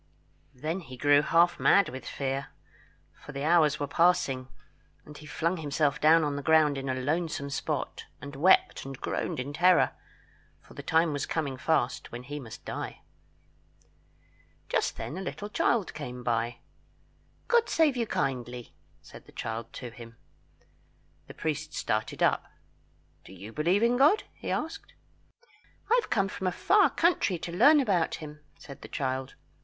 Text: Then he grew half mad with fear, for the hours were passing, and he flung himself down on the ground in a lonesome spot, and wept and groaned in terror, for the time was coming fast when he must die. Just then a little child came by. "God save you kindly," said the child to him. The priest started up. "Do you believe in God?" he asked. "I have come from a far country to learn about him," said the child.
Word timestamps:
Then 0.55 0.79
he 0.79 0.97
grew 0.97 1.21
half 1.21 1.59
mad 1.59 1.89
with 1.89 2.07
fear, 2.07 2.47
for 3.13 3.33
the 3.33 3.43
hours 3.43 3.79
were 3.79 3.85
passing, 3.85 4.47
and 5.05 5.15
he 5.15 5.27
flung 5.27 5.57
himself 5.57 6.01
down 6.01 6.23
on 6.23 6.35
the 6.35 6.41
ground 6.41 6.75
in 6.75 6.89
a 6.89 6.95
lonesome 6.95 7.51
spot, 7.51 8.05
and 8.19 8.35
wept 8.35 8.83
and 8.83 8.99
groaned 8.99 9.39
in 9.39 9.53
terror, 9.53 9.91
for 10.59 10.73
the 10.73 10.81
time 10.81 11.13
was 11.13 11.27
coming 11.27 11.55
fast 11.55 12.11
when 12.11 12.23
he 12.23 12.39
must 12.39 12.65
die. 12.65 13.03
Just 14.69 14.97
then 14.97 15.19
a 15.19 15.21
little 15.21 15.49
child 15.49 15.93
came 15.93 16.23
by. 16.23 16.61
"God 17.47 17.69
save 17.69 17.95
you 17.95 18.07
kindly," 18.07 18.73
said 19.03 19.27
the 19.27 19.31
child 19.31 19.71
to 19.73 19.91
him. 19.91 20.17
The 21.27 21.35
priest 21.35 21.75
started 21.75 22.23
up. 22.23 22.47
"Do 23.23 23.33
you 23.33 23.53
believe 23.53 23.83
in 23.83 23.97
God?" 23.97 24.23
he 24.33 24.49
asked. 24.49 24.95
"I 25.91 25.99
have 26.01 26.09
come 26.09 26.27
from 26.27 26.47
a 26.47 26.51
far 26.51 26.89
country 26.89 27.37
to 27.37 27.51
learn 27.55 27.79
about 27.79 28.15
him," 28.15 28.39
said 28.57 28.81
the 28.81 28.87
child. 28.87 29.35